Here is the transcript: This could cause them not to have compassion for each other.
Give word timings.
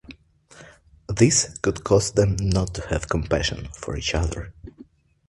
This 1.09 1.55
could 1.59 1.83
cause 1.83 2.13
them 2.13 2.35
not 2.39 2.73
to 2.73 2.87
have 2.87 3.07
compassion 3.07 3.67
for 3.67 3.95
each 3.95 4.15
other. 4.15 4.51